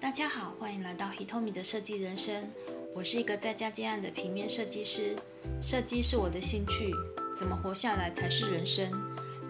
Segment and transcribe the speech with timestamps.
[0.00, 2.50] 大家好，欢迎来到 Hitomi 的设计人生。
[2.94, 5.14] 我是一个在家接案的平面设计师，
[5.62, 6.90] 设计是我的兴趣，
[7.36, 8.90] 怎么活下来才是人生。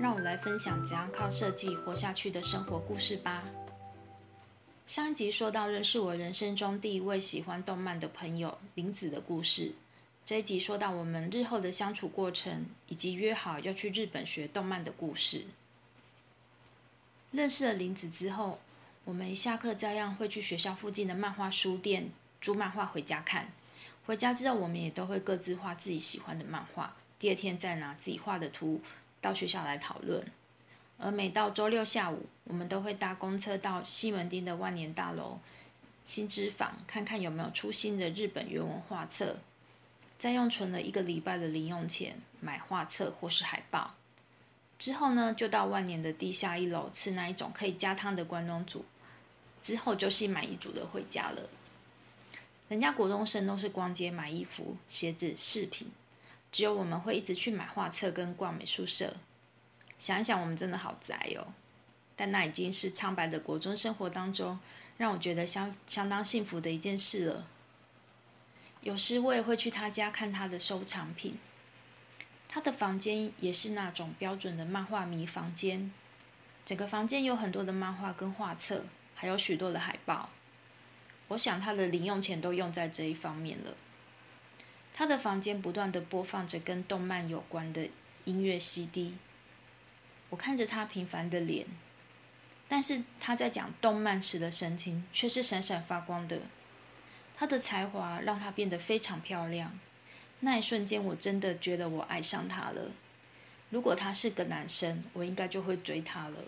[0.00, 3.44] 让我来分享怎样靠设计活下去的生活故事吧。
[4.88, 9.74] 上一集说到认识我人生中第一位喜欢动漫的朋友林子的故事，
[10.26, 15.44] 这一集说到我们日后的相处过程，以及约好要去日本学动漫的故事。
[17.30, 18.58] 认识了林子之后，
[19.10, 23.50] 我们一下课照样会去学校附近的漫画书店租漫画回家看。
[24.06, 28.80] 回家之后，我们也都会各自画自己喜欢的漫画，第二天再拿自己画的图
[29.20, 30.24] 到学校来讨论。
[30.96, 35.40] 而每到周六下午，我们都会搭公车到西门町的万年大楼
[36.04, 39.40] 新知坊，看看有没有出新的日本原文画册，
[40.20, 43.96] 再用存了一个礼拜的零用钱买画册或是海报。
[44.78, 48.84] 之后呢，就到万年的地下一楼吃那一种可以加汤的关东煮，
[49.62, 51.48] 之后就心满意足的回家了。
[52.68, 55.90] 人家国中生都是逛街买衣服、鞋子、饰品，
[56.52, 59.16] 只有我们会一直去买画册跟逛美术社。
[59.98, 61.52] 想一想，我们真的好宅哦。
[62.14, 64.58] 但那已经是苍白的国中生活当中，
[64.98, 67.46] 让我觉得相相当幸福的一件事了。
[68.82, 71.38] 有时我也会去他家看他的收藏品。
[72.48, 75.92] 他的房间也是那种标准的漫画迷房间，
[76.64, 78.84] 整个房间有很多的漫画跟画册，
[79.20, 80.30] 还有许多的海报。
[81.28, 83.74] 我想他的零用钱都用在这一方面了。
[84.94, 87.90] 他的房间不断的播放着跟动漫有关的
[88.24, 89.16] 音乐 CD。
[90.30, 91.66] 我看着他平凡的脸，
[92.66, 96.40] 但是他在讲动漫时的神情却是闪闪发光的。
[97.36, 99.78] 他的才华让他变得非常漂亮。
[100.40, 102.92] 那一瞬间，我真的觉得我爱上他了。
[103.68, 106.38] 如果他是个男生，我应该就会追他了。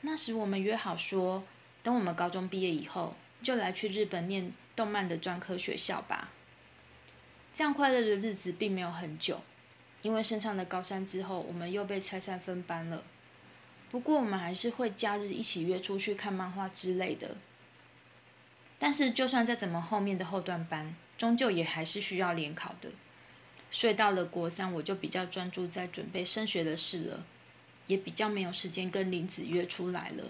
[0.00, 1.44] 那时我们约好说，
[1.82, 6.30] 等我们高中毕业以后，就来去日本念动漫的专科学校吧。
[7.52, 9.40] 这样快乐的日子并没有很久，
[10.02, 13.02] 因为升上了高三之后，我们又被拆散分班了。
[13.90, 17.36] 不过我们还是会假日一起约出去看漫画之类的。
[18.78, 20.94] 但是就算在怎么后面的后段班。
[21.18, 22.90] 终究也还是需要联考的，
[23.72, 27.26] 所以到了国三，我就比较专注在准备升学的事了，
[27.88, 30.24] 也比较没有时间跟林子约出来了。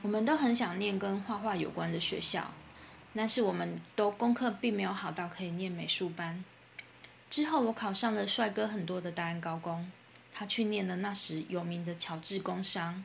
[0.00, 2.52] 我们都很想念跟画画有关的学校，
[3.14, 6.42] 但是我们都功课并没有好到可以念美术班。
[7.30, 9.90] 之后我考上了帅哥很多的大安高工，
[10.32, 13.04] 他去念了那时有名的乔治工商。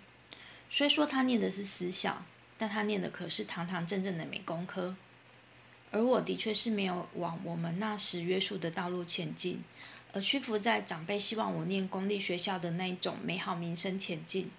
[0.69, 2.25] 虽说他念的是私校，
[2.57, 4.95] 但他念的可是堂堂正正的美工科。
[5.91, 9.63] 而我的确是没有往我们那时约束的道路前进，
[10.13, 14.51] 而屈服在长辈希望我念公立学校的那一种美好名声前进。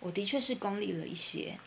[0.00, 1.58] 我的确是功利了一些。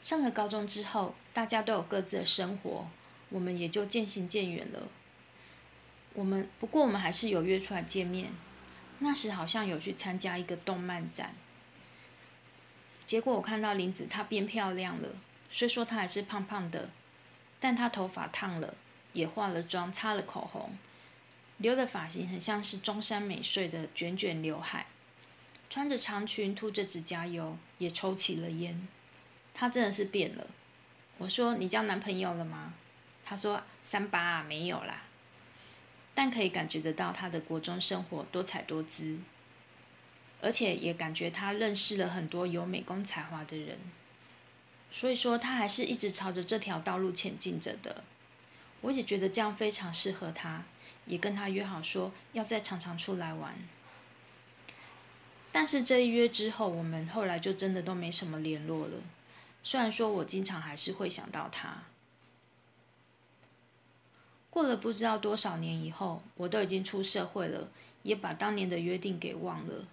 [0.00, 2.88] 上了高中之后，大家都有各自的生活，
[3.30, 4.88] 我们也就渐行渐远了。
[6.14, 8.32] 我们不过我们还是有约出来见面。
[8.98, 11.34] 那时好像有去参加一个动漫展，
[13.04, 15.08] 结果我看到林子她变漂亮了，
[15.50, 16.90] 虽说她还是胖胖的。
[17.58, 18.74] 但她头发烫了，
[19.12, 20.76] 也化了妆，擦了口红，
[21.62, 24.86] 留的发型很像是中山美穗的卷卷刘海，
[25.70, 28.86] 穿着长裙，涂着指甲油，也抽起了烟。
[29.54, 30.48] 她真的是变了。
[31.18, 32.74] 我说：“你交男朋友了吗？”
[33.24, 35.04] 她说：“三八啊，没有啦。”
[36.14, 39.20] 但可以感觉得到她的国中生活多彩多姿，
[40.40, 43.78] 而且也感觉她认识了很多有美工才华的人。
[44.90, 48.04] 所以说，他还是一直朝着这条道路前进着的。
[48.82, 50.64] 我也觉得这样非常适合他，
[51.06, 53.54] 也跟他约好说要再常常出来玩。
[55.50, 58.94] 但是这一约之后，我们后来就真的都没什么联络了。
[59.62, 61.82] 虽然说我经常还是会想到他。
[64.48, 67.68] 过了不知道多少年以后，我都已经出社会了，
[68.02, 69.86] 也把当年的约定给忘了。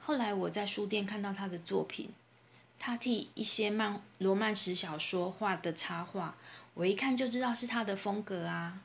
[0.00, 2.10] 后来我在书店看到他的作品。
[2.76, 6.36] 他替一些漫罗曼史小说画的插画，
[6.74, 8.80] 我一看就知道是他的风格啊。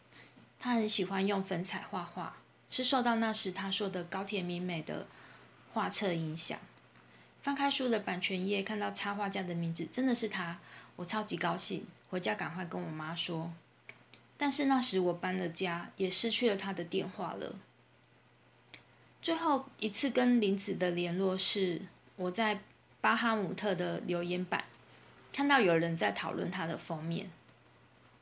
[0.60, 2.36] 他很喜欢用粉彩画画，
[2.70, 5.08] 是受到那时他说的高田明美的
[5.74, 6.60] 画册影响。
[7.42, 10.60] 翻开书的版权页，看到插画家的名字真的是他，
[10.98, 13.52] 我超级高兴，回家赶快跟我妈说。
[14.38, 17.56] 但是那时我搬了家，也失去了他的电话了。
[19.22, 21.82] 最后一次跟林子的联络是
[22.18, 22.60] 我在。
[23.02, 24.66] 巴哈姆特的留言板，
[25.32, 27.32] 看到有人在讨论他的封面，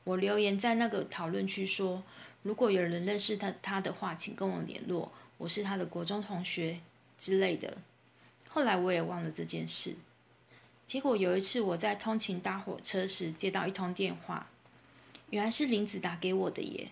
[0.08, 2.02] 我留言在那个讨论区说，
[2.42, 6.80] 如果有人认识他他的话，请跟我联络，我是他的国中同学
[7.18, 7.78] 之类的。
[8.48, 9.98] 后来我也忘了这件事。
[10.88, 14.48] 结果有一次我在通勤搭火车时接到一通电话，
[15.32, 16.92] 原来是林子打给我的耶！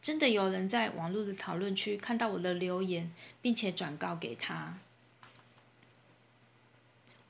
[0.00, 3.12] 真的有人在网络的讨论区看到我的留言，
[3.42, 4.78] 并且转告给他。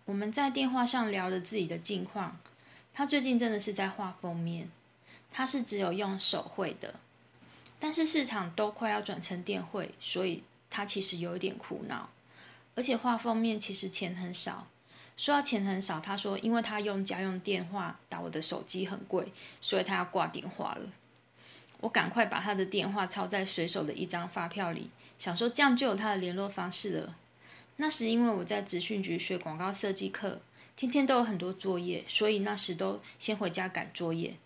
[0.04, 2.38] 我们在电话上聊了自己的近况，
[2.92, 4.68] 他最近真的是在画封面，
[5.36, 6.94] 他是只有用手绘的，
[7.80, 12.08] 但是市场都快要转成电绘，所以他其实有一点苦恼，
[12.76, 14.68] 而且画封面其实钱很少。
[15.16, 20.88] 说到钱很少，他说因为他用家用电话打我的手机很贵，所以他要挂电话了。
[21.80, 24.88] 我赶快把他的电话抄在随手的一张发票里，
[25.18, 27.16] 想说这样就有他的联络方式了。
[27.78, 30.40] 那时因为我在职训局学广告设计课，
[30.76, 34.36] 天天都有很多作业，所以那时都先回家赶作业。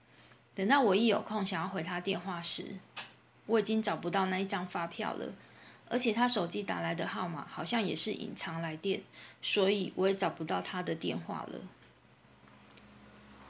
[0.59, 2.81] 等到我一有空想要回他电话时，
[3.47, 5.33] 我已经找不到那一张发票了。
[5.89, 9.01] 而且他手机打来的号码好像也是隐藏来电，
[9.41, 11.61] 所以我也找不到他的电话了。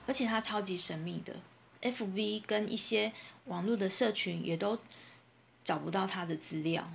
[0.06, 1.37] 而且他超级神秘的
[1.81, 3.14] ，FB 跟一些
[3.46, 4.78] 网络的社群也都
[5.64, 6.93] 找不到他的资料。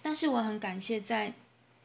[0.00, 1.34] 但是我很感谢，在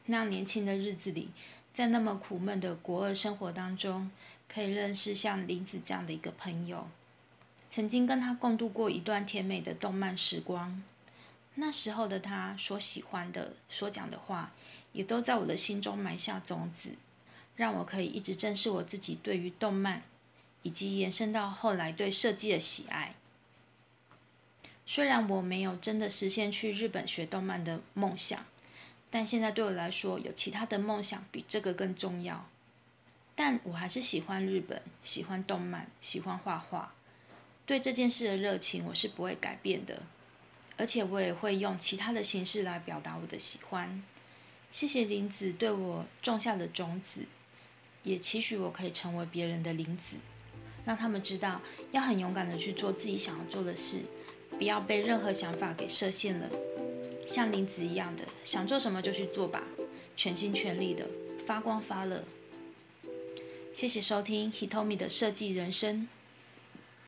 [0.06, 1.28] 那年轻的日子里，
[1.72, 4.10] 在那么苦闷的国二生活当中，
[4.46, 6.88] 可以认识像林子这样的一个朋友。
[7.70, 10.82] 曾经跟他共度过一段甜美的动漫时光，
[11.54, 14.52] 那时候的他所喜欢的、所讲的话，
[14.92, 16.90] 也都在我的心中埋下种子，
[17.56, 20.02] 让我可以一直正视我自己对于动漫，
[20.62, 23.14] 以及延伸到后来对设计的喜爱。
[24.84, 28.44] 虽然我没有真的实现去日本学动漫的梦想，
[29.14, 32.48] 但现在对我来说，有其他的梦想比这个更重要。
[33.34, 36.94] 但我还是喜欢日本，喜欢动漫，喜欢画画。
[37.66, 40.04] 对这件事的热情，我是不会改变的，
[40.78, 44.02] 而且我也会用其他的形式来表达我的喜欢。
[44.70, 47.26] 谢谢林子对我种下的种子，
[48.04, 50.16] 也期许我可以成为别人的林子，
[50.86, 51.60] 让他们知道
[51.90, 54.00] 要很勇敢的去做自己想要做的事，
[54.52, 56.48] 不要被任何想法给设限了。
[57.26, 59.62] 像林子一样的，想做什么就去做吧，
[60.16, 61.08] 全心全力的
[61.46, 62.24] 发光发热。
[63.72, 66.08] 谢谢收听 Hitomi 的设计人生。